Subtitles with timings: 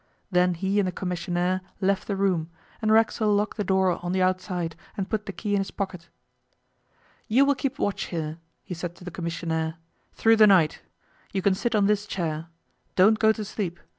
[0.31, 2.49] Then he and the commissionaire left the room,
[2.81, 6.09] and Racksole locked the door on the outside and put the key in his pocket.
[7.27, 9.75] 'You will keep watch here,' he said to the commissionaire,
[10.15, 10.81] 'through the night.
[11.33, 12.47] You can sit on this chair.
[12.95, 13.79] Don't go to sleep.